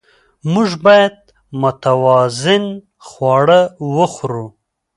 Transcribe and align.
موږ 0.53 0.69
باید 0.85 1.15
متوازن 1.61 2.63
خواړه 3.07 3.59
وخورو 3.95 4.45